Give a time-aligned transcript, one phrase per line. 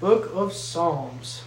[0.00, 1.42] Book of Psalms.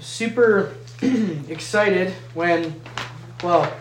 [0.00, 0.74] Super
[1.48, 2.78] excited when,
[3.42, 3.72] well,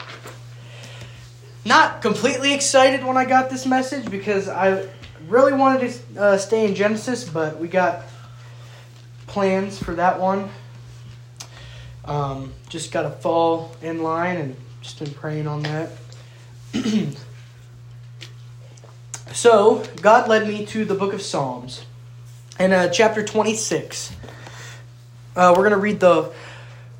[1.65, 4.87] not completely excited when I got this message because I
[5.27, 8.03] really wanted to uh, stay in Genesis, but we got
[9.27, 10.49] plans for that one.
[12.05, 15.89] Um, just got to fall in line and just been praying on that.
[19.33, 21.85] so, God led me to the book of Psalms.
[22.59, 24.13] In uh, chapter 26,
[25.35, 26.31] uh, we're going to read the,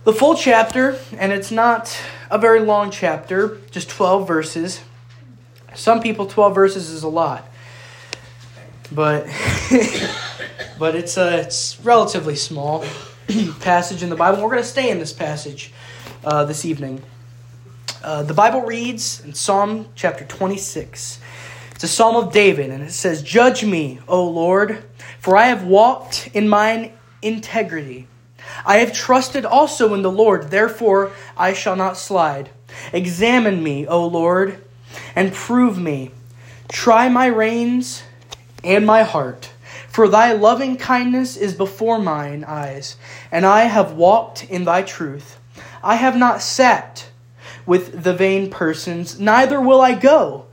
[0.05, 1.95] the full chapter, and it's not
[2.29, 4.81] a very long chapter, just 12 verses.
[5.75, 7.47] Some people, 12 verses is a lot.
[8.91, 9.27] But,
[10.79, 12.85] but it's, uh, it's relatively small
[13.59, 14.41] passage in the Bible.
[14.41, 15.71] We're going to stay in this passage
[16.23, 17.03] uh, this evening.
[18.03, 21.19] Uh, the Bible reads in Psalm chapter 26.
[21.81, 24.83] It's a psalm of David, and it says, Judge me, O Lord,
[25.17, 28.07] for I have walked in mine integrity.
[28.63, 32.51] I have trusted also in the Lord, therefore I shall not slide.
[32.93, 34.63] Examine me, O Lord,
[35.15, 36.11] and prove me.
[36.69, 38.03] Try my reins
[38.63, 39.49] and my heart.
[39.87, 42.95] For thy loving kindness is before mine eyes,
[43.31, 45.39] and I have walked in thy truth.
[45.83, 47.09] I have not sat
[47.65, 50.45] with the vain persons, neither will I go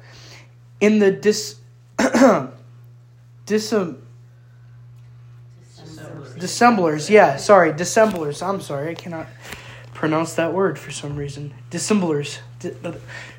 [0.80, 1.56] in the dis,
[3.46, 3.74] dis
[6.38, 7.10] dissemblers.
[7.10, 8.42] Yeah, sorry, dissemblers.
[8.42, 9.26] I'm sorry, I cannot
[9.94, 11.54] pronounce that word for some reason.
[11.70, 12.38] Dissemblers.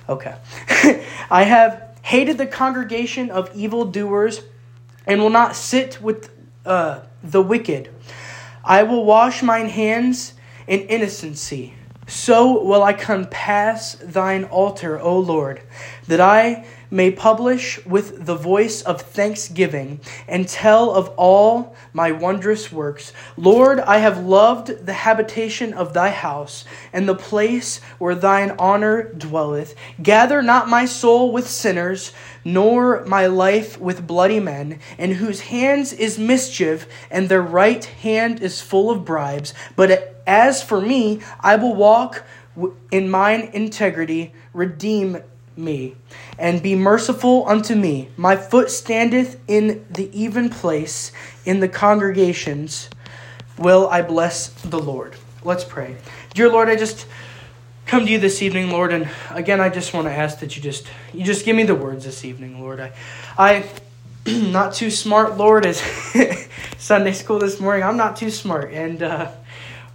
[0.08, 0.36] Okay.
[1.32, 4.42] I have hated the congregation of evildoers
[5.06, 6.30] and will not sit with
[6.66, 7.90] uh, the wicked.
[8.64, 10.34] I will wash mine hands
[10.68, 11.74] in innocency.
[12.08, 15.62] So will I compass thine altar, O Lord,
[16.08, 22.72] that I may publish with the voice of thanksgiving and tell of all my wondrous
[22.72, 23.14] works.
[23.38, 29.04] Lord, I have loved the habitation of thy house and the place where thine honor
[29.14, 29.76] dwelleth.
[30.02, 32.12] Gather not my soul with sinners,
[32.44, 38.42] nor my life with bloody men, in whose hands is mischief, and their right hand
[38.42, 39.54] is full of bribes.
[39.76, 42.24] But as for me, I will walk
[42.92, 45.22] in mine integrity, redeem
[45.60, 45.96] me,
[46.38, 48.10] and be merciful unto me.
[48.18, 51.12] My foot standeth in the even place,
[51.46, 52.90] in the congregations
[53.58, 55.16] will I bless the Lord.
[55.44, 55.98] Let's pray.
[56.34, 57.06] Dear Lord, I just
[57.86, 60.64] come to you this evening, Lord, and again I just want to ask that you
[60.64, 62.80] just you just give me the words this evening, Lord.
[62.80, 62.94] I
[63.38, 63.70] I
[64.28, 65.82] not too smart, Lord, as
[66.78, 67.84] Sunday school this morning.
[67.84, 69.32] I'm not too smart, and uh,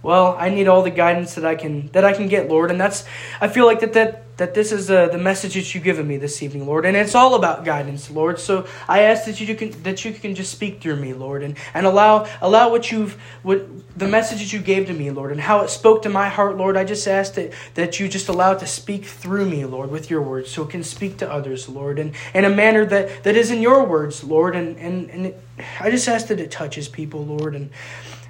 [0.03, 2.79] well, I need all the guidance that I can that I can get, Lord, and
[2.79, 3.05] that's
[3.39, 6.17] I feel like that that that this is uh, the message that you've given me
[6.17, 8.39] this evening, Lord, and it's all about guidance, Lord.
[8.39, 11.57] So I ask that you can that you can just speak through me, Lord, and,
[11.73, 13.13] and allow allow what you've
[13.43, 16.27] what the message that you gave to me, Lord, and how it spoke to my
[16.27, 16.75] heart, Lord.
[16.75, 20.09] I just ask that that you just allow it to speak through me, Lord, with
[20.09, 23.35] your words, so it can speak to others, Lord, and in a manner that that
[23.35, 25.41] is in your words, Lord, and and and it,
[25.79, 27.69] I just ask that it touches people, Lord, and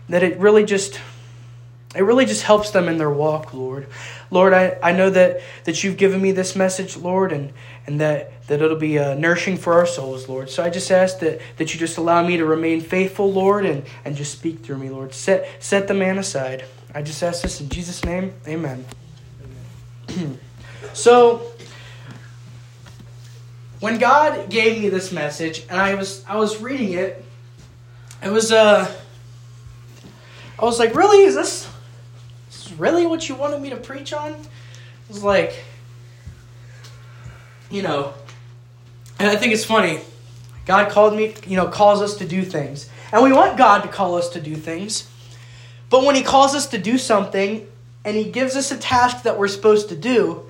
[0.10, 1.00] that it really just
[1.96, 3.88] it really just helps them in their walk, Lord.
[4.32, 7.54] Lord, I, I know that, that you've given me this message, Lord, and,
[7.88, 10.50] and that, that it'll be uh, nourishing for our souls, Lord.
[10.50, 13.84] So I just ask that, that you just allow me to remain faithful, Lord, and,
[14.04, 15.14] and just speak through me, Lord.
[15.14, 16.66] Set, set the man aside.
[16.94, 18.34] I just ask this in Jesus' name.
[18.48, 18.86] Amen.
[20.12, 20.40] Amen.
[20.94, 21.52] so,
[23.80, 27.24] when God gave me this message, and I was I was reading it,
[28.24, 28.92] it was uh
[30.58, 31.26] I was like, really?
[31.26, 31.70] Is this
[32.78, 34.32] really what you wanted me to preach on?
[34.32, 35.64] It was like,
[37.70, 38.14] you know,
[39.20, 40.00] and I think it's funny.
[40.66, 42.90] God called me, you know, calls us to do things.
[43.12, 45.10] And we want God to call us to do things.
[45.90, 47.68] But when He calls us to do something
[48.04, 50.50] and He gives us a task that we're supposed to do,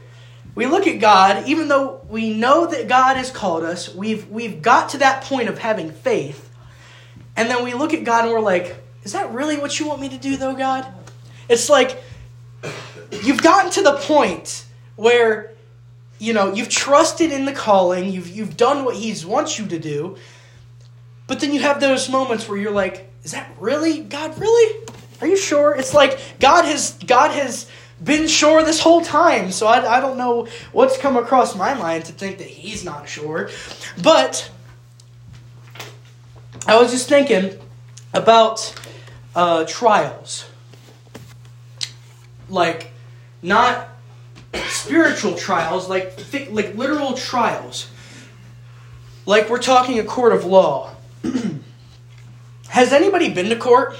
[0.55, 4.61] we look at God, even though we know that God has called us, we've, we've
[4.61, 6.49] got to that point of having faith.
[7.35, 9.99] And then we look at God and we're like, is that really what you want
[9.99, 10.87] me to do, though, God?
[11.49, 12.01] It's like
[13.23, 14.65] you've gotten to the point
[14.95, 15.53] where
[16.19, 19.79] you know you've trusted in the calling, you've you've done what He's wants you to
[19.79, 20.17] do,
[21.27, 24.39] but then you have those moments where you're like, is that really God?
[24.39, 24.87] Really?
[25.21, 25.75] Are you sure?
[25.75, 27.69] It's like God has God has
[28.03, 32.05] been sure this whole time, so I, I don't know what's come across my mind
[32.05, 33.49] to think that He's not sure,
[34.01, 34.51] but.
[36.67, 37.59] I was just thinking
[38.11, 38.73] about
[39.35, 40.45] uh, trials
[42.55, 42.89] like
[43.43, 43.89] not
[44.69, 46.17] spiritual trials, like
[46.49, 47.87] like literal trials.
[49.27, 50.95] Like we're talking a court of law.
[52.69, 53.97] Has anybody been to court?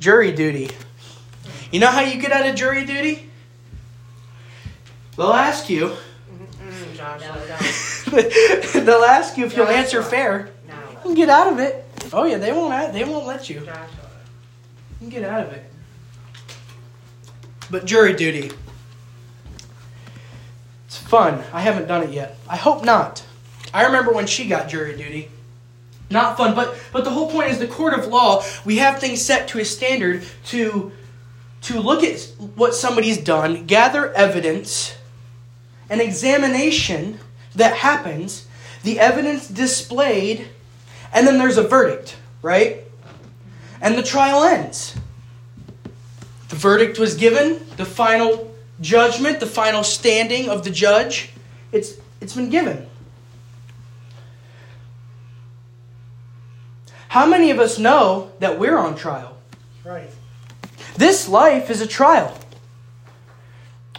[0.00, 0.70] Jury duty.
[1.70, 3.28] You know how you get out of jury duty?
[5.16, 5.94] They'll ask you.
[6.94, 7.20] Josh,
[8.12, 8.80] no.
[8.80, 10.50] They'll ask you if you'll answer fair.
[10.68, 10.74] No.
[10.90, 11.84] You can get out of it.
[12.12, 12.92] Oh yeah, they won't.
[12.92, 13.60] They won't let you.
[13.60, 13.86] Joshua.
[15.00, 15.67] You can get out of it.
[17.70, 18.50] But jury duty.
[20.86, 21.44] It's fun.
[21.52, 22.38] I haven't done it yet.
[22.48, 23.22] I hope not.
[23.74, 25.30] I remember when she got jury duty.
[26.10, 29.20] Not fun, but but the whole point is the court of law, we have things
[29.20, 30.92] set to a standard to
[31.62, 32.20] to look at
[32.54, 34.96] what somebody's done, gather evidence,
[35.90, 37.18] an examination
[37.54, 38.46] that happens,
[38.84, 40.48] the evidence displayed,
[41.12, 42.84] and then there's a verdict, right?
[43.80, 44.96] And the trial ends.
[46.48, 51.30] The verdict was given, the final judgment, the final standing of the judge,
[51.72, 52.86] it's it's been given.
[57.08, 59.36] How many of us know that we're on trial?
[59.84, 60.10] Right.
[60.96, 62.36] This life is a trial.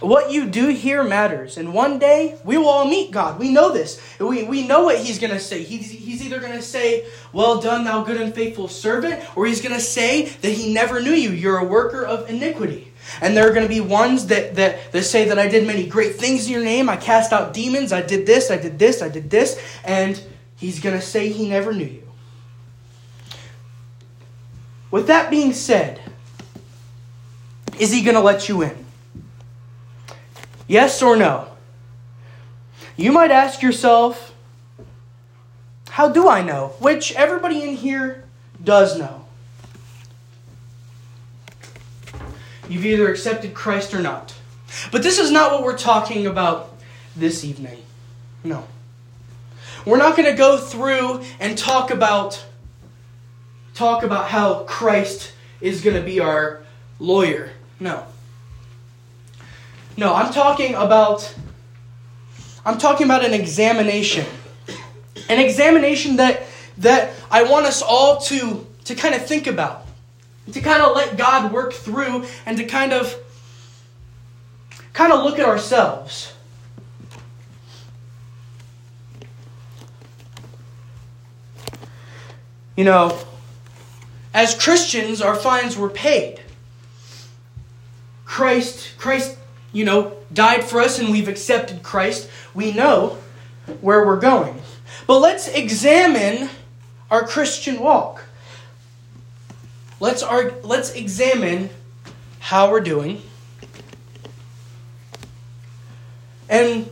[0.00, 1.58] What you do here matters.
[1.58, 3.38] And one day, we will all meet God.
[3.38, 4.00] We know this.
[4.18, 5.62] We, we know what He's going to say.
[5.62, 9.60] He's, he's either going to say, Well done, thou good and faithful servant, or He's
[9.60, 11.30] going to say that He never knew you.
[11.30, 12.92] You're a worker of iniquity.
[13.20, 15.86] And there are going to be ones that, that, that say that I did many
[15.86, 16.88] great things in your name.
[16.88, 17.92] I cast out demons.
[17.92, 18.50] I did this.
[18.50, 19.02] I did this.
[19.02, 19.60] I did this.
[19.84, 20.22] And
[20.56, 22.10] He's going to say He never knew you.
[24.90, 26.00] With that being said,
[27.78, 28.86] is he going to let you in?
[30.70, 31.48] Yes or no?
[32.96, 34.32] You might ask yourself,
[35.88, 36.74] how do I know?
[36.78, 38.22] Which everybody in here
[38.62, 39.24] does know.
[42.68, 44.36] You've either accepted Christ or not.
[44.92, 46.72] But this is not what we're talking about
[47.16, 47.82] this evening.
[48.44, 48.68] No.
[49.84, 52.44] We're not going to go through and talk about
[53.74, 56.62] talk about how Christ is going to be our
[57.00, 57.50] lawyer.
[57.80, 58.06] No.
[59.96, 61.34] No, I'm talking about
[62.64, 64.26] I'm talking about an examination.
[65.28, 66.42] An examination that
[66.78, 69.86] that I want us all to to kind of think about.
[70.52, 73.14] To kind of let God work through and to kind of
[74.92, 76.32] kind of look at ourselves.
[82.76, 83.18] You know,
[84.32, 86.40] as Christians, our fines were paid.
[88.24, 89.36] Christ, Christ,
[89.72, 92.28] you know, died for us and we've accepted Christ.
[92.54, 93.18] We know
[93.80, 94.60] where we're going.
[95.06, 96.48] But let's examine
[97.10, 98.24] our Christian walk.
[99.98, 100.22] Let's
[100.62, 101.70] let's examine
[102.38, 103.22] how we're doing.
[106.48, 106.90] And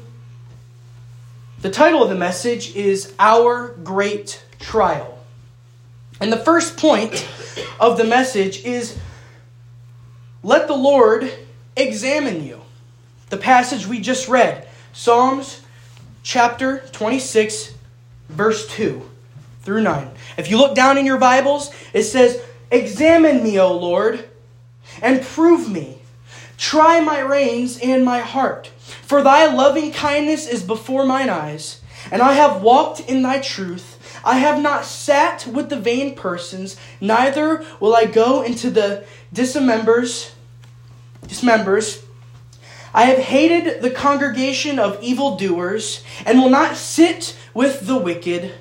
[1.60, 5.19] the title of the message is Our Great Trial.
[6.20, 7.26] And the first point
[7.80, 8.96] of the message is
[10.42, 11.32] let the Lord
[11.76, 12.57] examine you.
[13.30, 15.60] The passage we just read, Psalms
[16.22, 17.75] chapter 26,
[18.30, 19.08] verse 2
[19.62, 20.10] through 9.
[20.38, 24.28] If you look down in your Bibles, it says, Examine me, O Lord,
[25.02, 25.98] and prove me.
[26.56, 28.69] Try my reins and my heart.
[29.02, 31.80] For thy loving kindness is before mine eyes,
[32.10, 34.20] and I have walked in thy truth.
[34.25, 40.32] I have not sat with the vain persons, neither will I go into the dismembers.
[41.26, 42.02] Dismembers.
[42.95, 48.54] I have hated the congregation of evildoers, and will not sit with the wicked.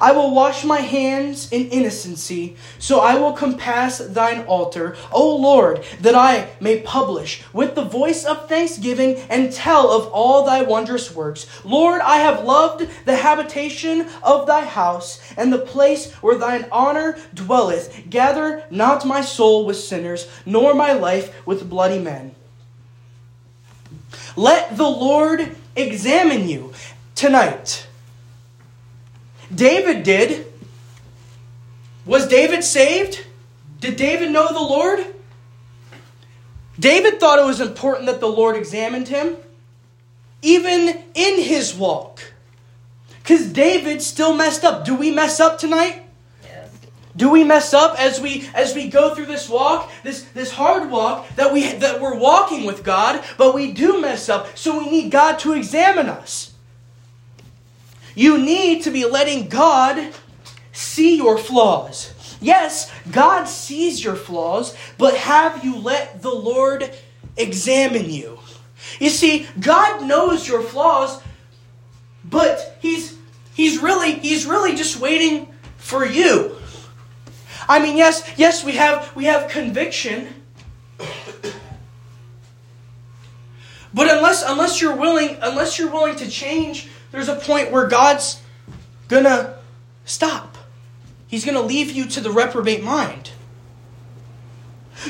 [0.00, 5.82] I will wash my hands in innocency, so I will compass thine altar, O Lord,
[6.00, 11.14] that I may publish with the voice of thanksgiving and tell of all thy wondrous
[11.14, 11.46] works.
[11.64, 17.18] Lord, I have loved the habitation of thy house, and the place where thine honor
[17.34, 18.08] dwelleth.
[18.08, 22.34] Gather not my soul with sinners, nor my life with bloody men.
[24.36, 26.72] Let the Lord examine you
[27.14, 27.86] tonight.
[29.54, 30.46] David did.
[32.06, 33.24] Was David saved?
[33.80, 35.14] Did David know the Lord?
[36.78, 39.36] David thought it was important that the Lord examined him,
[40.40, 42.32] even in his walk.
[43.22, 44.84] Because David still messed up.
[44.84, 46.02] Do we mess up tonight?
[47.16, 50.90] Do we mess up as we as we go through this walk, this this hard
[50.90, 54.88] walk that we that we're walking with God, but we do mess up, so we
[54.88, 56.54] need God to examine us.
[58.14, 60.12] You need to be letting God
[60.72, 62.14] see your flaws.
[62.40, 66.90] Yes, God sees your flaws, but have you let the Lord
[67.36, 68.38] examine you?
[68.98, 71.20] You see, God knows your flaws,
[72.24, 73.16] but he's
[73.54, 76.56] he's really he's really just waiting for you.
[77.70, 80.26] I mean, yes, yes, we have we have conviction.
[83.94, 88.42] But unless unless you're willing unless you're willing to change, there's a point where God's
[89.06, 89.56] gonna
[90.04, 90.58] stop.
[91.28, 93.30] He's gonna leave you to the reprobate mind.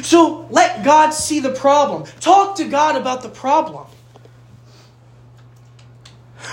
[0.03, 2.05] So let God see the problem.
[2.21, 3.87] Talk to God about the problem.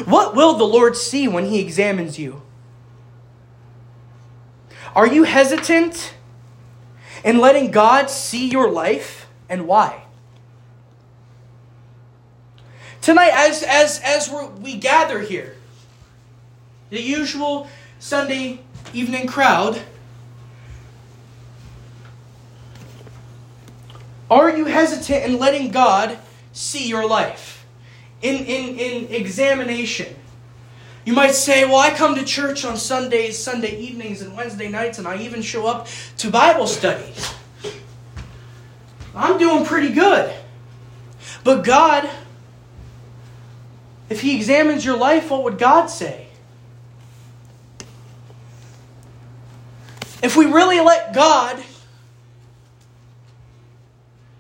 [0.06, 2.44] What will the Lord see when He examines you?
[4.98, 6.16] Are you hesitant
[7.24, 10.02] in letting God see your life and why?
[13.00, 15.56] Tonight, as, as, as we gather here,
[16.90, 18.62] the usual Sunday
[18.92, 19.80] evening crowd,
[24.32, 26.18] are you hesitant in letting God
[26.54, 27.68] see your life?
[28.24, 30.16] In, in, in examination.
[31.08, 34.98] You might say, Well, I come to church on Sundays, Sunday evenings, and Wednesday nights,
[34.98, 35.88] and I even show up
[36.18, 37.34] to Bible studies.
[39.16, 40.36] I'm doing pretty good.
[41.46, 42.10] But God,
[44.10, 46.28] if He examines your life, what would God say?
[50.22, 51.64] If we really let God,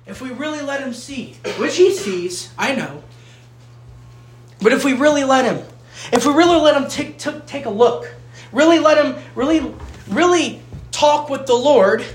[0.05, 3.03] if we really let Him see, which He sees, I know,
[4.62, 5.65] but if we really let Him,
[6.11, 8.13] if we really let him take, take, take a look,
[8.51, 9.73] really let him, really,
[10.09, 10.61] really
[10.91, 12.05] talk with the Lord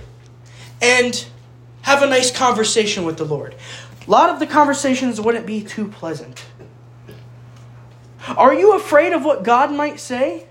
[0.80, 1.24] and
[1.82, 3.54] have a nice conversation with the Lord.
[4.06, 6.44] A lot of the conversations wouldn't be too pleasant.
[8.36, 10.46] Are you afraid of what God might say?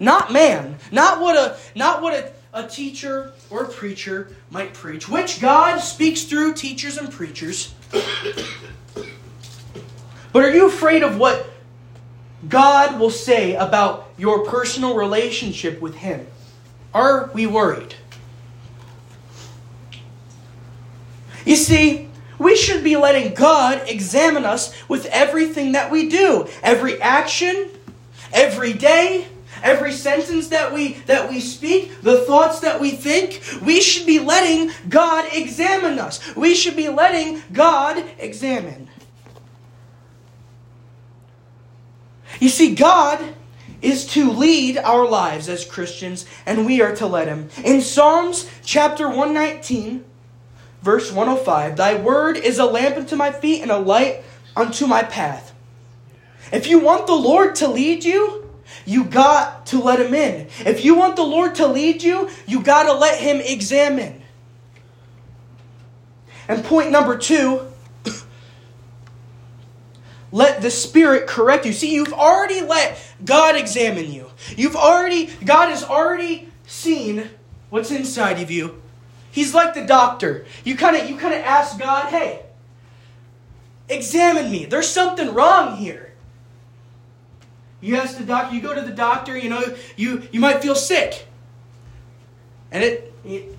[0.00, 5.08] Not man, not what a not what a, a teacher or a preacher might preach,
[5.08, 7.72] which God speaks through teachers and preachers.
[10.32, 11.53] but are you afraid of what
[12.48, 16.26] God will say about your personal relationship with Him?
[16.92, 17.94] Are we worried?
[21.44, 22.08] You see,
[22.38, 27.70] we should be letting God examine us with everything that we do, every action,
[28.32, 29.26] every day,
[29.62, 33.42] every sentence that we that we speak, the thoughts that we think.
[33.64, 36.34] We should be letting God examine us.
[36.36, 38.88] We should be letting God examine.
[42.40, 43.34] You see, God
[43.82, 47.48] is to lead our lives as Christians, and we are to let Him.
[47.62, 50.04] In Psalms chapter 119,
[50.82, 54.24] verse 105, Thy word is a lamp unto my feet and a light
[54.56, 55.54] unto my path.
[56.52, 58.50] If you want the Lord to lead you,
[58.86, 60.48] you got to let Him in.
[60.60, 64.22] If you want the Lord to lead you, you got to let Him examine.
[66.48, 67.66] And point number two
[70.34, 71.72] let the Spirit correct you.
[71.72, 74.26] See, you've already let God examine you.
[74.56, 77.30] You've already, God has already seen
[77.70, 78.82] what's inside of you.
[79.30, 80.44] He's like the doctor.
[80.64, 82.46] You kind of you kind of ask God, "Hey,
[83.88, 84.64] examine me.
[84.64, 86.12] There's something wrong here."
[87.80, 89.62] You ask the doctor, you go to the doctor, you know,
[89.96, 91.28] you you might feel sick.
[92.72, 93.14] And it,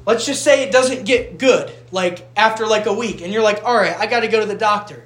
[0.05, 3.63] let's just say it doesn't get good like after like a week and you're like,
[3.63, 5.05] "All right, I got to go to the doctor."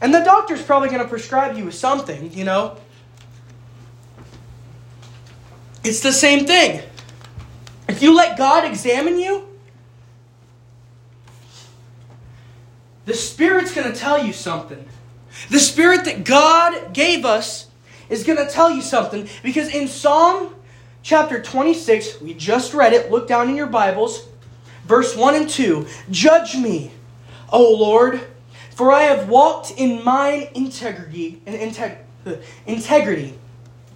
[0.00, 2.76] And the doctor's probably going to prescribe you something, you know.
[5.82, 6.82] It's the same thing.
[7.88, 9.48] If you let God examine you,
[13.06, 14.86] the Spirit's going to tell you something.
[15.50, 17.68] The Spirit that God gave us
[18.08, 20.54] is going to tell you something because in Psalm
[21.02, 24.26] chapter 26, we just read it, look down in your Bibles,
[24.84, 26.92] verse 1 and 2 Judge me,
[27.50, 28.20] O Lord
[28.78, 31.98] for I have walked in mine integrity and integ-
[32.64, 33.34] integrity.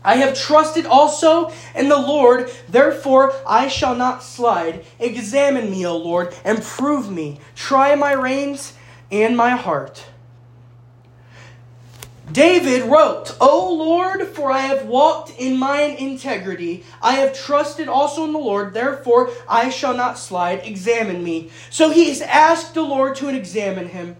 [0.02, 4.84] I have trusted also in the Lord, therefore I shall not slide.
[4.98, 7.38] Examine me, O Lord, and prove me.
[7.54, 8.72] Try my reins
[9.12, 10.04] and my heart.
[12.32, 16.82] David wrote, O Lord, for I have walked in mine integrity.
[17.00, 20.66] I have trusted also in the Lord, therefore I shall not slide.
[20.66, 21.52] Examine me.
[21.70, 24.16] So he has asked the Lord to examine him.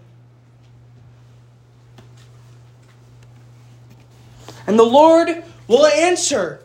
[4.67, 6.63] And the Lord will answer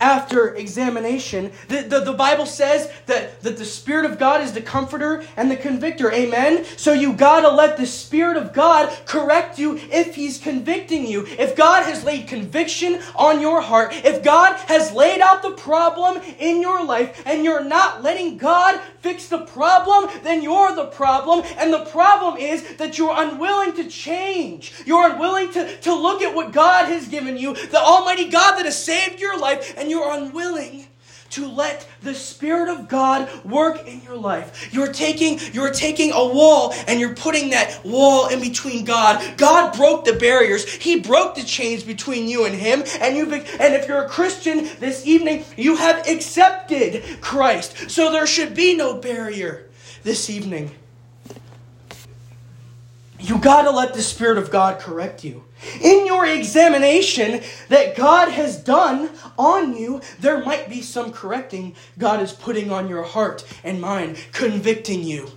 [0.00, 1.50] after examination.
[1.68, 5.50] The, the, the, Bible says that, that the Spirit of God is the comforter and
[5.50, 6.12] the convictor.
[6.12, 6.64] Amen?
[6.76, 11.24] So you gotta let the Spirit of God correct you if He's convicting you.
[11.38, 16.20] If God has laid conviction on your heart, if God has laid out the problem
[16.38, 21.44] in your life and you're not letting God fix the problem, then you're the problem.
[21.58, 24.72] And the problem is that you're unwilling to change.
[24.86, 28.64] You're unwilling to, to look at what God has given you, the Almighty God that
[28.64, 30.86] has saved your life, and you're unwilling
[31.34, 34.72] to let the Spirit of God work in your life.
[34.72, 39.36] You're taking, you're taking a wall and you're putting that wall in between God.
[39.36, 40.70] God broke the barriers.
[40.70, 42.84] He broke the chains between you and Him.
[43.00, 47.90] And you've and if you're a Christian this evening, you have accepted Christ.
[47.90, 49.68] So there should be no barrier
[50.04, 50.70] this evening.
[53.18, 55.44] You got to let the Spirit of God correct you.
[55.80, 62.20] In your examination that God has done on you, there might be some correcting God
[62.20, 65.30] is putting on your heart and mind, convicting you.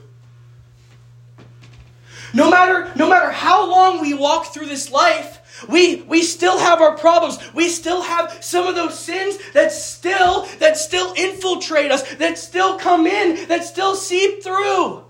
[2.33, 6.81] No matter, no matter how long we walk through this life, we, we still have
[6.81, 7.39] our problems.
[7.53, 12.77] We still have some of those sins that still, that still infiltrate us, that still
[12.77, 15.06] come in, that still seep through.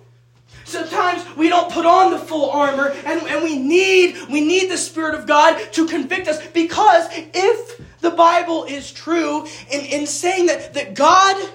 [0.67, 4.77] Sometimes we don't put on the full armor and, and we need we need the
[4.77, 6.45] Spirit of God to convict us.
[6.47, 11.51] Because if the Bible is true in, in saying that, that God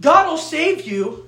[0.00, 1.27] God will save you,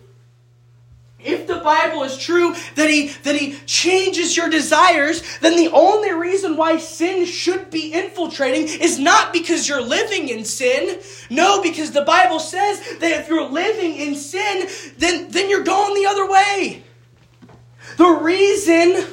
[1.24, 6.12] if the Bible is true that he that he changes your desires, then the only
[6.12, 11.00] reason why sin should be infiltrating is not because you're living in sin.
[11.28, 15.94] No, because the Bible says that if you're living in sin, then then you're going
[15.94, 16.84] the other way.
[17.96, 19.06] The reason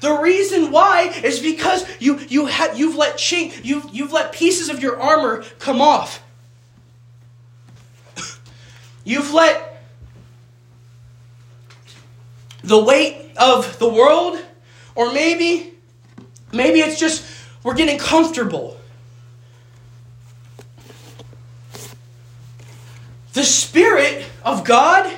[0.00, 4.68] the reason why is because you you have you've let chink you've you've let pieces
[4.68, 6.22] of your armor come off.
[9.04, 9.67] You've let
[12.68, 14.38] the weight of the world,
[14.94, 15.72] or maybe,
[16.52, 17.24] maybe it's just
[17.62, 18.76] we're getting comfortable.
[23.32, 25.10] The Spirit of God,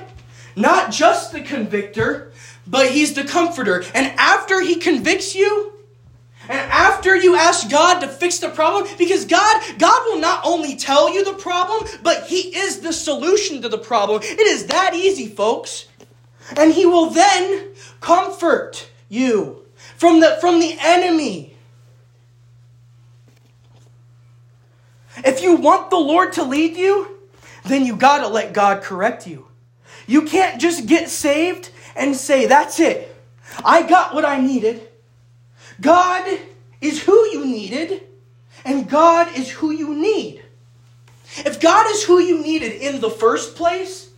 [0.54, 2.32] not just the convictor,
[2.66, 3.82] but He's the comforter.
[3.94, 5.72] And after He convicts you,
[6.48, 10.76] and after you ask God to fix the problem, because God, God will not only
[10.76, 14.22] tell you the problem, but He is the solution to the problem.
[14.22, 15.86] It is that easy, folks.
[16.56, 17.68] And he will then
[18.00, 19.64] comfort you
[19.96, 21.56] from the, from the enemy.
[25.18, 27.18] If you want the Lord to lead you,
[27.64, 29.46] then you got to let God correct you.
[30.06, 33.14] You can't just get saved and say, That's it.
[33.64, 34.88] I got what I needed.
[35.80, 36.38] God
[36.80, 38.02] is who you needed,
[38.64, 40.42] and God is who you need.
[41.38, 44.09] If God is who you needed in the first place,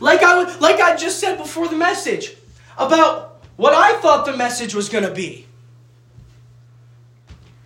[0.00, 2.34] like I, like I just said before the message
[2.76, 5.46] about what I thought the message was going to be.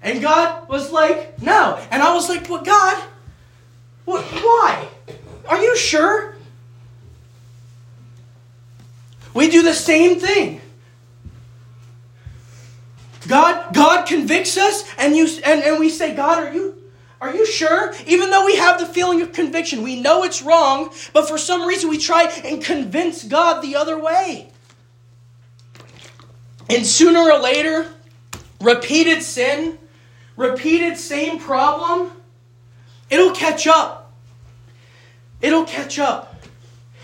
[0.03, 1.81] And God was like, no.
[1.91, 3.03] And I was like, well, God,
[4.05, 4.89] what, why?
[5.49, 6.37] Are you sure?
[9.35, 10.61] We do the same thing.
[13.27, 16.78] God, God convicts us, and you and, and we say, God, are you
[17.21, 17.93] are you sure?
[18.07, 21.67] Even though we have the feeling of conviction, we know it's wrong, but for some
[21.67, 24.51] reason we try and convince God the other way.
[26.71, 27.93] And sooner or later,
[28.61, 29.79] repeated sin,
[30.37, 32.13] repeated same problem,
[33.11, 34.13] it'll catch up.
[35.41, 36.37] It'll catch up.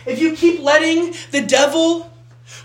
[0.07, 2.14] If you keep letting the devil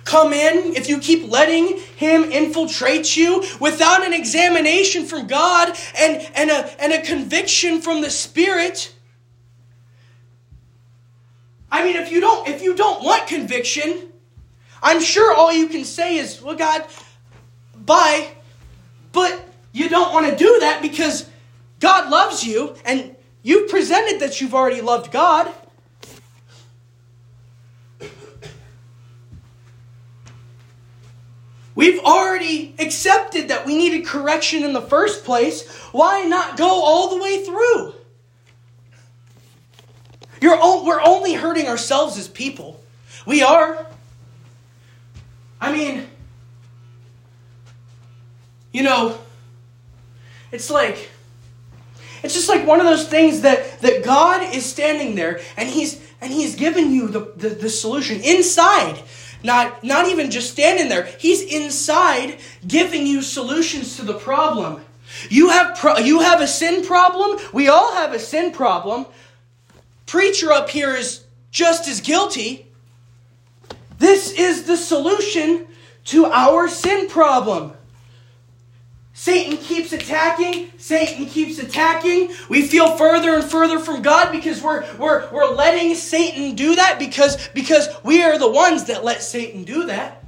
[0.09, 6.27] come in, if you keep letting him infiltrate you without an examination from God and,
[6.33, 8.91] and, a, and a conviction from the Spirit,
[11.71, 14.09] I mean, if you don't if you don't want conviction,
[14.81, 16.83] I'm sure all you can say is, "Well, God,
[17.75, 18.31] bye,"
[19.11, 19.39] but
[19.71, 21.29] you don't want to do that because
[21.79, 25.53] God loves you, and you've presented that you've already loved God.
[31.75, 35.67] We've already accepted that we needed correction in the first place.
[35.91, 37.93] Why not go all the way through?
[40.41, 42.81] We're only hurting ourselves as people.
[43.25, 43.85] We are.
[45.61, 46.07] I mean,
[48.71, 49.19] you know,
[50.51, 51.09] it's like,
[52.23, 56.01] it's just like one of those things that, that God is standing there and he's
[56.21, 59.01] and he's given you the, the, the solution inside
[59.43, 61.05] not, not even just standing there.
[61.17, 64.81] He's inside giving you solutions to the problem.
[65.29, 67.39] You have, pro- you have a sin problem.
[67.53, 69.05] We all have a sin problem.
[70.05, 72.67] Preacher up here is just as guilty.
[73.97, 75.67] This is the solution
[76.05, 77.73] to our sin problem.
[79.19, 82.31] Satan keeps attacking, Satan keeps attacking.
[82.47, 86.95] We feel further and further from God because we're, we're, we're letting Satan do that
[86.99, 90.23] because, because we are the ones that let Satan do that.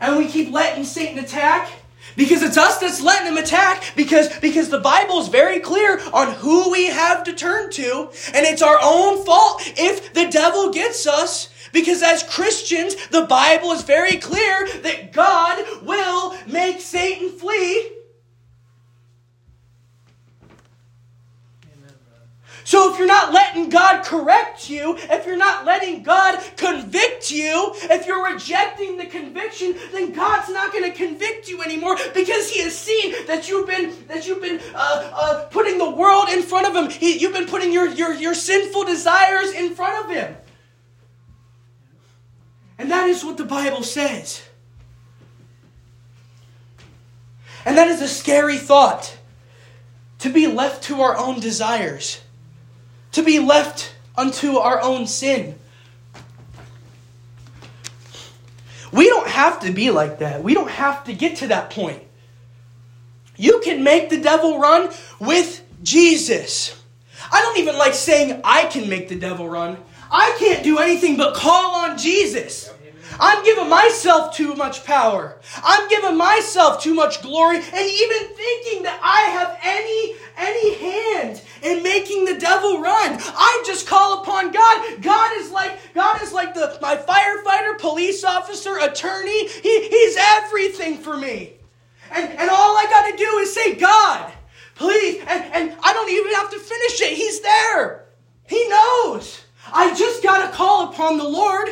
[0.00, 1.68] And we keep letting Satan attack.
[2.16, 6.34] Because it's us that's letting him attack because, because the Bible is very clear on
[6.34, 11.08] who we have to turn to, and it's our own fault if the devil gets
[11.08, 11.52] us.
[11.72, 17.90] Because as Christians, the Bible is very clear that God will make Satan flee
[22.68, 27.72] So if you're not letting God correct you, if you're not letting God convict you,
[27.84, 32.60] if you're rejecting the conviction, then God's not going to convict you anymore because He
[32.60, 36.68] has seen that you've been that you've been uh, uh, putting the world in front
[36.68, 36.90] of Him.
[36.90, 40.36] He, you've been putting your, your your sinful desires in front of Him,
[42.78, 44.42] and that is what the Bible says.
[47.64, 49.18] And that is a scary thought
[50.20, 52.20] to be left to our own desires
[53.12, 55.58] to be left unto our own sin.
[58.92, 60.42] We don't have to be like that.
[60.42, 62.02] We don't have to get to that point.
[63.36, 66.80] You can make the devil run with Jesus.
[67.30, 69.76] I don't even like saying I can make the devil run.
[70.10, 72.72] I can't do anything but call on Jesus.
[73.20, 75.38] I'm giving myself too much power.
[75.62, 81.42] I'm giving myself too much glory and even thinking that I have any any hand
[81.62, 83.18] in making the devil run.
[83.20, 85.02] I just call upon God.
[85.02, 89.48] God is like God is like the my firefighter, police officer, attorney.
[89.48, 91.54] He, he's everything for me.
[92.10, 94.32] And, and all I got to do is say, God,
[94.76, 95.20] please.
[95.26, 97.16] And, and I don't even have to finish it.
[97.16, 98.06] He's there.
[98.48, 99.42] He knows.
[99.72, 101.68] I just got to call upon the Lord.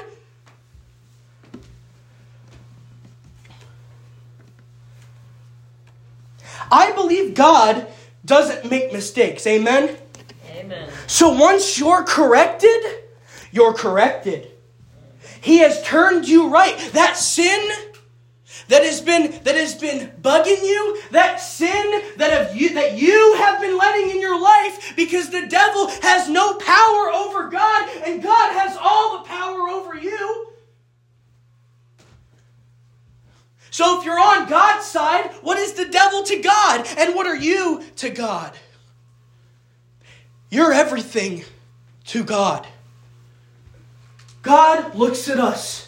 [6.71, 7.87] I believe God
[8.25, 9.47] doesn't make mistakes.
[9.47, 9.97] Amen?
[10.51, 10.91] Amen.
[11.07, 12.85] So once you're corrected,
[13.53, 14.51] you're corrected.
[15.41, 16.77] He has turned you right.
[16.93, 17.71] That sin
[18.69, 23.35] that has been that has been bugging you, that sin that have you that you
[23.39, 28.23] have been letting in your life because the devil has no power over God and
[28.23, 30.53] God has all the power over you.
[33.71, 36.87] So if you're on God's side, what is the devil to God?
[36.97, 38.57] And what are you to God?
[40.51, 41.45] You're everything
[42.07, 42.67] to God.
[44.41, 45.86] God looks at us.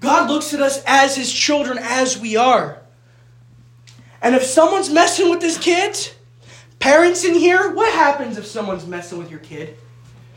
[0.00, 2.78] God looks at us as his children, as we are.
[4.22, 6.14] And if someone's messing with his kids,
[6.78, 9.76] parents in here, what happens if someone's messing with your kid?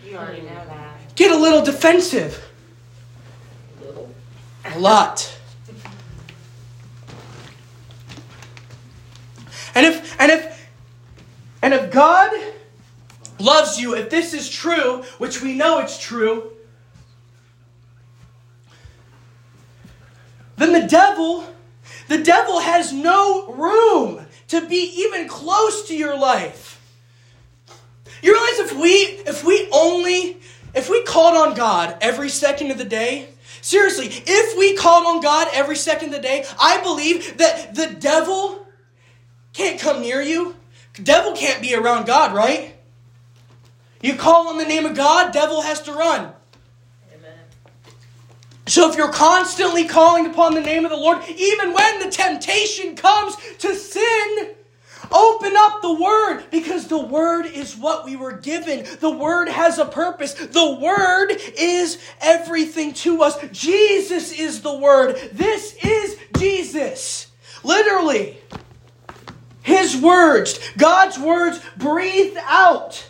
[0.05, 1.15] You already know that.
[1.15, 2.43] Get a little defensive.
[4.65, 5.37] A lot.
[9.75, 10.69] And if and if
[11.61, 12.31] and if God
[13.39, 16.52] loves you, if this is true, which we know it's true,
[20.57, 21.45] then the devil
[22.07, 26.79] the devil has no room to be even close to your life.
[28.21, 28.89] You realize if we
[29.27, 30.37] if we only
[30.73, 33.29] if we called on God every second of the day,
[33.61, 37.87] seriously, if we called on God every second of the day, I believe that the
[37.87, 38.65] devil
[39.53, 40.55] can't come near you.
[41.01, 42.75] Devil can't be around God, right?
[44.01, 46.33] You call on the name of God, devil has to run.
[48.65, 52.95] So if you're constantly calling upon the name of the Lord, even when the temptation
[52.95, 54.55] comes to sin,
[55.11, 58.85] Open up the Word because the Word is what we were given.
[58.99, 60.33] The Word has a purpose.
[60.33, 63.37] The Word is everything to us.
[63.51, 65.17] Jesus is the Word.
[65.33, 67.27] This is Jesus.
[67.63, 68.37] Literally.
[69.61, 73.09] His words, God's words breathed out.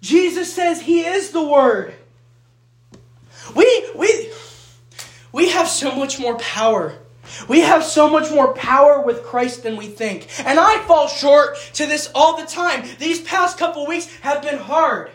[0.00, 1.94] Jesus says He is the Word.
[3.54, 4.21] We, we,
[5.32, 6.94] we have so much more power.
[7.48, 10.28] We have so much more power with Christ than we think.
[10.44, 12.84] And I fall short to this all the time.
[12.98, 15.10] These past couple weeks have been hard.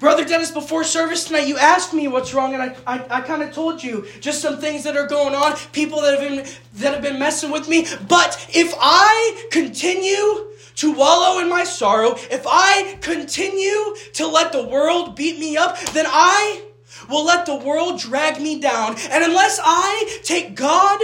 [0.00, 3.42] Brother Dennis, before service tonight, you asked me what's wrong, and I, I, I kind
[3.42, 6.94] of told you just some things that are going on, people that have been that
[6.94, 7.86] have been messing with me.
[8.06, 14.62] But if I continue to wallow in my sorrow, if I continue to let the
[14.62, 16.62] world beat me up, then I
[17.08, 18.96] will let the world drag me down.
[19.10, 21.00] And unless I take God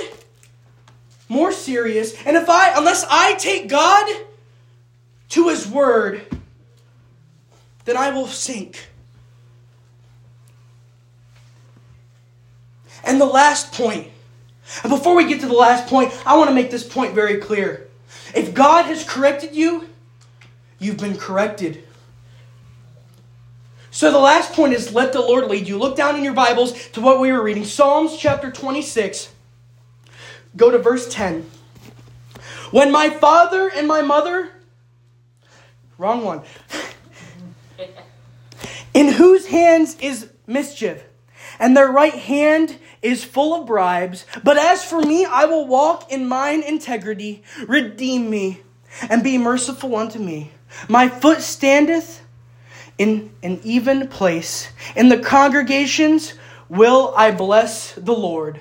[1.28, 4.06] more serious, and if I unless I take God
[5.30, 6.22] to his word,
[7.84, 8.88] then I will sink.
[13.06, 14.08] And the last point,
[14.82, 17.38] and before we get to the last point, I want to make this point very
[17.38, 17.88] clear.
[18.34, 19.88] If God has corrected you,
[20.78, 21.84] you've been corrected.
[23.94, 25.78] So the last point is let the Lord lead you.
[25.78, 29.32] Look down in your Bibles to what we were reading Psalms chapter 26,
[30.56, 31.48] go to verse 10.
[32.72, 34.50] When my father and my mother,
[35.96, 36.42] wrong one,
[38.94, 41.04] in whose hands is mischief,
[41.60, 44.26] and their right hand is full of bribes.
[44.42, 47.44] But as for me, I will walk in mine integrity.
[47.68, 48.60] Redeem me,
[49.08, 50.50] and be merciful unto me.
[50.88, 52.23] My foot standeth
[52.98, 54.68] in an even place.
[54.94, 56.34] In the congregations
[56.68, 58.60] will I bless the Lord.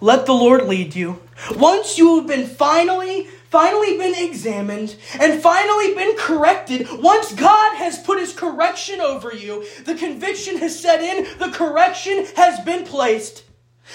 [0.00, 1.22] Let the Lord lead you.
[1.54, 8.00] Once you have been finally, finally been examined and finally been corrected, once God has
[8.00, 13.44] put his correction over you, the conviction has set in, the correction has been placed.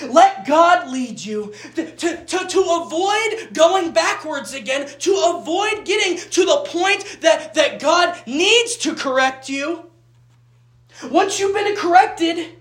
[0.01, 6.45] Let God lead you to, to, to, avoid going backwards again, to avoid getting to
[6.45, 9.85] the point that, that God needs to correct you.
[11.09, 12.57] Once you've been corrected,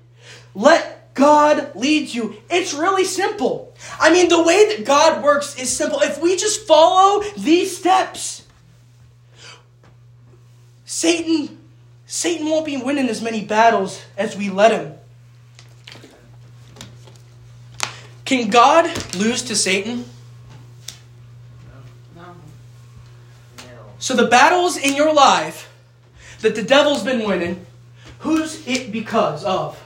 [0.55, 2.37] let God lead you.
[2.51, 3.75] It's really simple.
[3.99, 6.01] I mean, the way that God works is simple.
[6.01, 8.47] If we just follow these steps,
[10.85, 11.59] Satan,
[12.07, 14.96] Satan won't be winning as many battles as we let him.
[18.27, 20.05] Can God lose to Satan?
[22.15, 22.25] No.
[24.01, 25.73] So the battles in your life
[26.41, 27.65] that the devil's been winning,
[28.19, 29.83] who's it because of?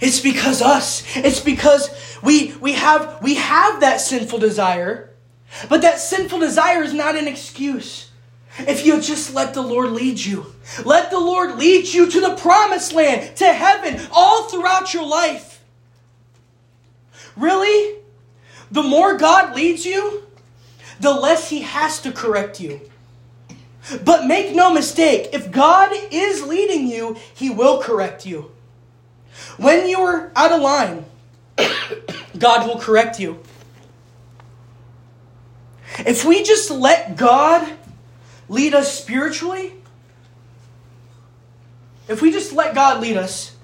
[0.00, 1.02] It's because us.
[1.16, 1.88] It's because
[2.22, 5.10] we we have we have that sinful desire,
[5.70, 8.10] but that sinful desire is not an excuse.
[8.58, 12.36] If you just let the Lord lead you, let the Lord lead you to the
[12.36, 15.47] promised land, to heaven, all throughout your life.
[17.38, 18.00] Really?
[18.70, 20.24] The more God leads you,
[21.00, 22.80] the less He has to correct you.
[24.04, 28.50] But make no mistake, if God is leading you, He will correct you.
[29.56, 31.04] When you're out of line,
[32.38, 33.42] God will correct you.
[36.00, 37.72] If we just let God
[38.48, 39.74] lead us spiritually,
[42.08, 43.56] if we just let God lead us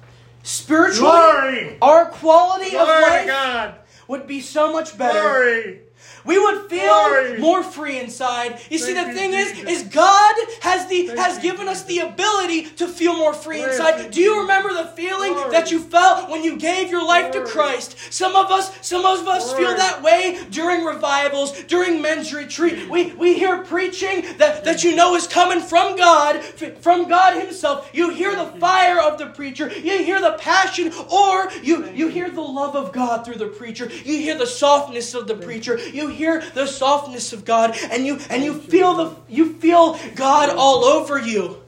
[0.44, 1.78] spiritually, Glory!
[1.83, 3.74] our quality of Glory to life
[4.07, 5.20] would be so much better.
[5.20, 5.80] Glory!
[6.24, 7.38] We would feel Glory.
[7.38, 8.58] more free inside.
[8.70, 9.82] You see, the you, thing is, Jesus.
[9.82, 13.78] is God has the Thank has given us the ability to feel more free Praise
[13.78, 14.10] inside.
[14.10, 15.50] Do you remember the feeling Glory.
[15.50, 17.96] that you felt when you gave your life to Christ?
[18.10, 22.88] Some of us, some of us feel that way during revivals, during men's retreat.
[22.88, 26.42] We we hear preaching that, that you know is coming from God,
[26.80, 27.90] from God Himself.
[27.92, 32.30] You hear the fire of the preacher, you hear the passion, or you, you hear
[32.30, 33.90] the love of God through the preacher.
[34.04, 35.78] You hear the softness of the preacher.
[35.94, 40.50] You hear the softness of God, and you and you feel the you feel God
[40.50, 41.62] all over you.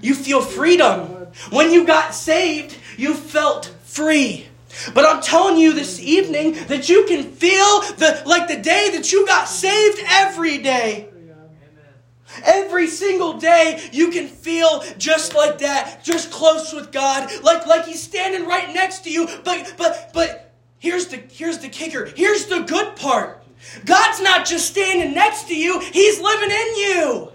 [0.00, 1.00] You feel freedom.
[1.50, 4.48] When you got saved, you felt free.
[4.94, 9.12] But I'm telling you this evening that you can feel the like the day that
[9.12, 11.08] you got saved every day.
[12.44, 17.84] Every single day you can feel just like that, just close with God, like like
[17.84, 19.28] he's standing right next to you.
[19.44, 22.06] But but but here's the here's the kicker.
[22.06, 23.39] Here's the good part.
[23.84, 27.32] God's not just standing next to you, he's living in you.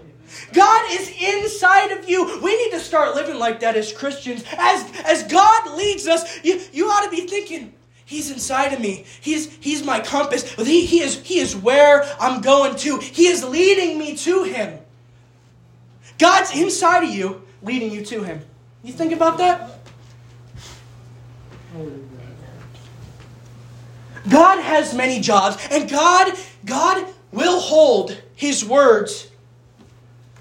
[0.52, 2.40] God is inside of you.
[2.40, 4.44] We need to start living like that as Christians.
[4.58, 7.72] As as God leads us, you, you ought to be thinking,
[8.04, 9.04] He's inside of me.
[9.20, 10.50] He's He's my compass.
[10.54, 12.98] He, he is He is where I'm going to.
[12.98, 14.78] He is leading me to Him.
[16.18, 18.40] God's inside of you, leading you to Him.
[18.82, 19.80] You think about that?
[24.28, 26.32] God has many jobs, and God,
[26.64, 29.30] God will hold His words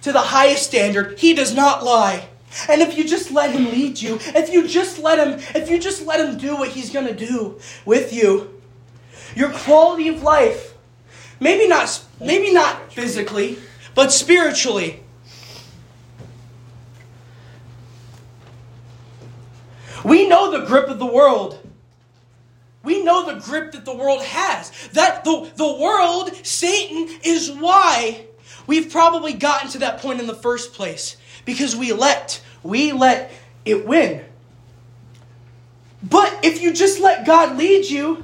[0.02, 1.18] to the highest standard.
[1.20, 2.30] He does not lie.
[2.70, 5.80] And if you just let him lead you, if you just let him, if you
[5.80, 8.62] just let him do what he's going to do with you,
[9.36, 10.76] your quality of life,
[11.40, 13.58] maybe not maybe not physically,
[13.94, 15.02] but spiritually.
[20.04, 21.65] We know the grip of the world.
[22.86, 24.72] We know the grip that the world has.
[24.90, 28.28] That the, the world, Satan, is why
[28.68, 31.18] we've probably gotten to that point in the first place.
[31.44, 33.32] Because we let, we let
[33.66, 34.24] it win.
[36.04, 38.24] But if you just let God lead you,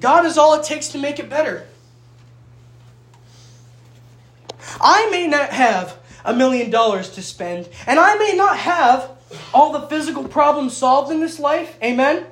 [0.00, 1.66] God is all it takes to make it better.
[4.80, 9.10] I may not have a million dollars to spend, and I may not have
[9.54, 11.76] all the physical problems solved in this life.
[11.82, 12.26] Amen?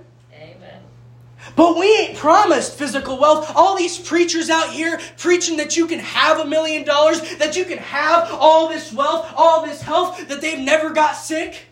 [1.57, 3.53] But we ain't promised physical wealth.
[3.55, 7.65] All these preachers out here preaching that you can have a million dollars, that you
[7.65, 11.67] can have all this wealth, all this health, that they've never got sick.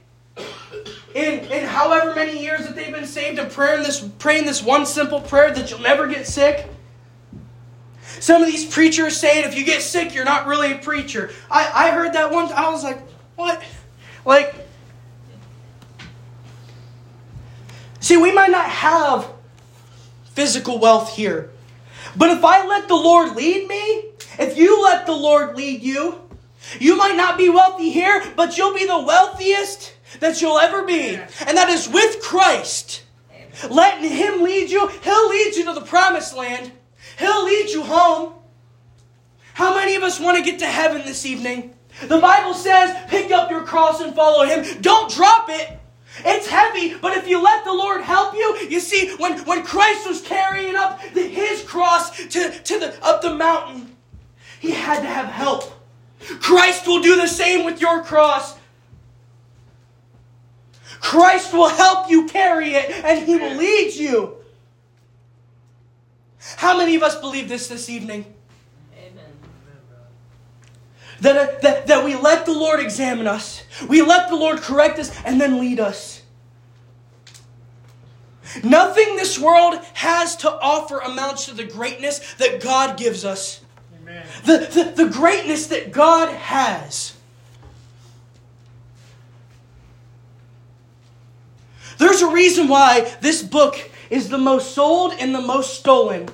[1.15, 4.87] in, in however many years that they've been saved and praying this, praying this one
[4.87, 6.69] simple prayer that you'll never get sick.
[8.21, 11.31] Some of these preachers saying if you get sick, you're not really a preacher.
[11.51, 12.53] I, I heard that once.
[12.53, 13.01] I was like,
[13.37, 13.63] what?
[14.25, 14.55] Like,
[18.01, 19.32] see, we might not have
[20.35, 21.51] physical wealth here.
[22.17, 24.05] But if I let the Lord lead me,
[24.39, 26.21] if you let the Lord lead you,
[26.79, 31.17] you might not be wealthy here, but you'll be the wealthiest that you'll ever be.
[31.47, 33.03] And that is with Christ.
[33.69, 36.73] Letting Him lead you, He'll lead you to the promised land.
[37.19, 38.35] He'll lead you home.
[39.55, 41.75] How many of us want to get to heaven this evening?
[42.01, 44.81] The Bible says, pick up your cross and follow Him.
[44.81, 45.79] Don't drop it.
[46.19, 50.07] It's heavy, but if you let the Lord help you, you see, when, when Christ
[50.07, 53.97] was carrying up the, his cross to, to the, up the mountain,
[54.61, 55.73] he had to have help.
[56.41, 58.57] Christ will do the same with your cross.
[61.01, 64.37] Christ will help you carry it and he will lead you.
[66.57, 68.32] How many of us believe this this evening?
[71.23, 75.17] That, that, that we let the Lord examine us, we let the Lord correct us,
[75.25, 76.21] and then lead us.
[78.65, 83.61] Nothing this world has to offer amounts to the greatness that God gives us.
[84.03, 84.27] Amen.
[84.45, 87.15] The, the, the greatness that God has.
[91.99, 96.29] There's a reason why this book is the most sold and the most stolen.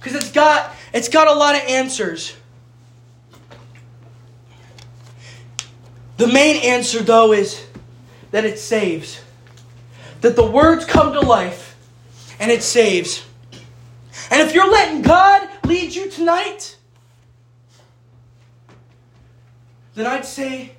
[0.00, 2.34] Because it's got it's got a lot of answers.
[6.16, 7.64] The main answer though is
[8.30, 9.20] that it saves.
[10.20, 11.76] That the words come to life
[12.38, 13.24] and it saves.
[14.30, 16.76] And if you're letting God lead you tonight,
[19.94, 20.72] then I'd say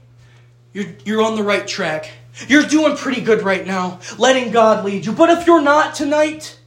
[0.72, 2.12] you're, you're on the right track.
[2.48, 5.12] You're doing pretty good right now, letting God lead you.
[5.12, 6.58] But if you're not tonight,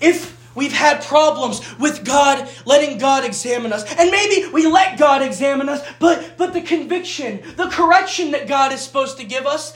[0.00, 5.22] if we've had problems with God letting God examine us, and maybe we let God
[5.22, 9.74] examine us, but but the conviction, the correction that God is supposed to give us,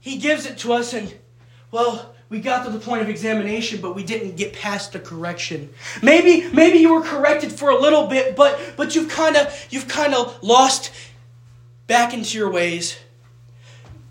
[0.00, 1.14] He gives it to us, and
[1.70, 5.72] well, we got to the point of examination, but we didn't get past the correction.
[6.02, 9.88] Maybe maybe you were corrected for a little bit, but but you've kind of you've
[9.88, 10.92] kind of lost
[11.86, 12.98] back into your ways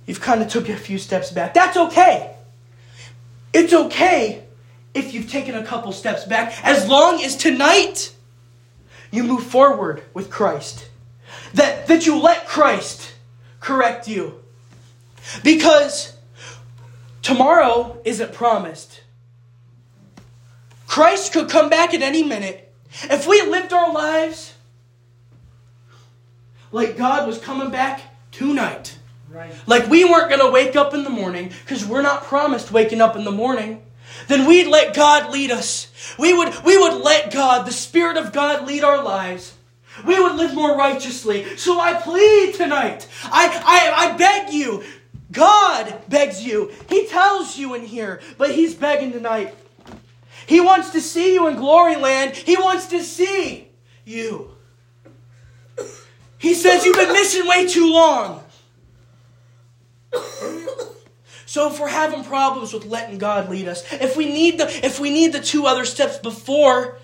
[0.08, 1.54] you've kind of took a few steps back.
[1.54, 2.34] That's okay.
[3.54, 4.44] It's okay
[4.98, 8.14] if you've taken a couple steps back, as long as tonight
[9.12, 10.90] you move forward with Christ.
[11.54, 13.14] That, that you let Christ
[13.60, 14.44] correct you.
[15.44, 16.16] Because
[17.22, 19.02] tomorrow isn't promised.
[20.88, 22.74] Christ could come back at any minute.
[23.04, 24.54] If we lived our lives
[26.72, 28.98] like God was coming back tonight,
[29.30, 29.54] Right.
[29.68, 33.02] Like we weren't going to wake up in the morning because we're not promised waking
[33.02, 33.84] up in the morning.
[34.28, 35.88] Then we'd let God lead us.
[36.18, 39.56] We would, we would let God, the Spirit of God, lead our lives.
[40.06, 41.58] We would live more righteously.
[41.58, 43.08] So I plead tonight.
[43.24, 44.84] I, I, I beg you.
[45.32, 46.72] God begs you.
[46.90, 49.56] He tells you in here, but He's begging tonight.
[50.46, 52.36] He wants to see you in glory land.
[52.36, 53.68] He wants to see
[54.06, 54.52] you.
[56.38, 58.44] He says you've been missing way too long.
[61.48, 65.00] So if we're having problems with letting God lead us, if we need the if
[65.00, 67.00] we need the two other steps before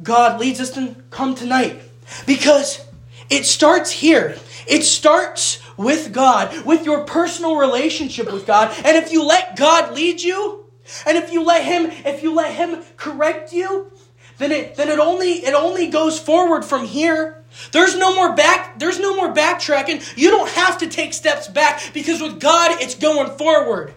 [0.00, 1.82] God leads us, then come tonight.
[2.24, 2.86] Because
[3.28, 4.38] it starts here.
[4.68, 8.72] It starts with God, with your personal relationship with God.
[8.84, 10.64] And if you let God lead you,
[11.04, 13.90] and if you let him if you let him correct you,
[14.38, 17.37] then it then it only it only goes forward from here.
[17.72, 20.16] There's no more back there's no more backtracking.
[20.16, 23.94] You don't have to take steps back because with God it's going forward.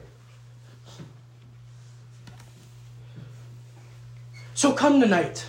[4.53, 5.45] So come tonight.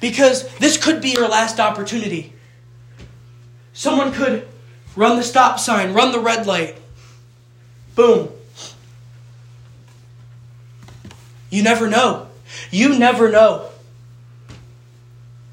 [0.00, 2.32] Because this could be your last opportunity.
[3.72, 4.48] Someone could
[4.96, 6.76] run the stop sign, run the red light.
[7.94, 8.30] Boom.
[11.50, 12.28] You never know.
[12.70, 13.71] You never know.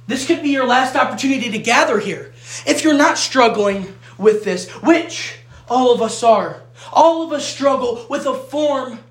[0.09, 2.33] This could be your last opportunity to gather here.
[2.65, 5.37] If you're not struggling with this, which
[5.69, 9.01] all of us are, all of us struggle with a form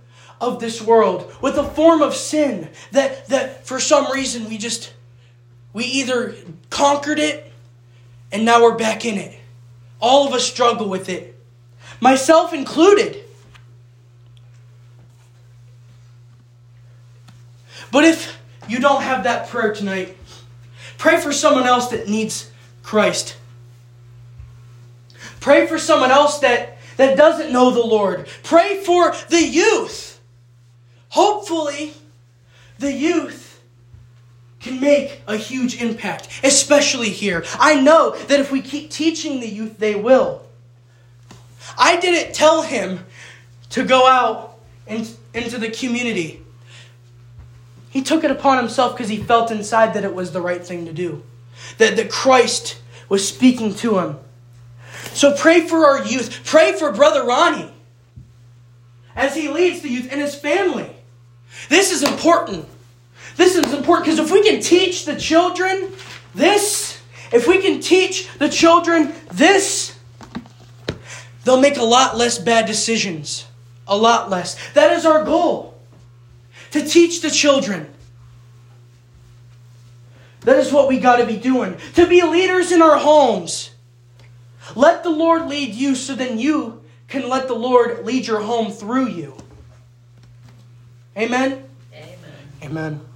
[0.40, 4.92] of this world, with a form of sin that, that for some reason we just,
[5.72, 6.34] we either
[6.68, 7.52] conquered it
[8.32, 9.38] and now we're back in it.
[10.00, 11.40] All of us struggle with it,
[12.00, 13.22] myself included.
[17.92, 18.36] But if
[18.68, 20.17] you don't have that prayer tonight,
[20.98, 22.50] Pray for someone else that needs
[22.82, 23.36] Christ.
[25.40, 28.28] Pray for someone else that, that doesn't know the Lord.
[28.42, 30.20] Pray for the youth.
[31.10, 31.94] Hopefully,
[32.78, 33.62] the youth
[34.60, 37.44] can make a huge impact, especially here.
[37.58, 40.42] I know that if we keep teaching the youth, they will.
[41.78, 43.06] I didn't tell him
[43.70, 46.42] to go out in, into the community.
[47.98, 50.86] He took it upon himself because he felt inside that it was the right thing
[50.86, 51.24] to do,
[51.78, 52.78] that, that Christ
[53.08, 54.18] was speaking to him.
[55.14, 56.42] So pray for our youth.
[56.44, 57.72] Pray for Brother Ronnie
[59.16, 60.88] as he leads the youth and his family.
[61.68, 62.68] This is important.
[63.34, 65.90] This is important because if we can teach the children
[66.36, 69.98] this, if we can teach the children this,
[71.42, 73.44] they'll make a lot less bad decisions.
[73.88, 74.56] A lot less.
[74.74, 75.77] That is our goal
[76.70, 77.92] to teach the children.
[80.42, 81.76] That is what we got to be doing.
[81.94, 83.70] To be leaders in our homes.
[84.74, 88.70] Let the Lord lead you so then you can let the Lord lead your home
[88.70, 89.36] through you.
[91.16, 91.64] Amen?
[91.92, 92.18] Amen.
[92.62, 93.00] Amen.